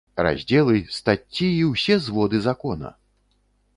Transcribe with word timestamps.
Раздзелы, 0.27 0.77
стацці 0.99 1.47
і 1.49 1.59
ўсе 1.73 1.99
зводы 2.07 2.37
закона! 2.47 2.89